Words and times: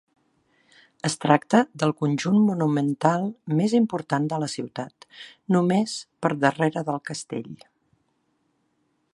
Es 1.09 1.15
tracta 1.25 1.59
del 1.83 1.93
conjunt 1.99 2.39
monumental 2.47 3.27
més 3.59 3.77
important 3.81 4.27
de 4.33 4.41
la 4.45 4.49
ciutat, 4.55 5.09
només 5.57 5.95
per 6.25 6.35
darrere 6.47 6.87
del 6.91 7.03
Castell. 7.11 7.55